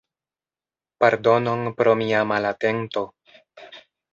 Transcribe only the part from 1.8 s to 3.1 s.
pro mia malatento.